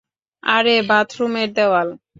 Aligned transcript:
আরে 0.43 0.75
বাথরুমের 0.89 1.49
দেয়াল। 1.55 1.89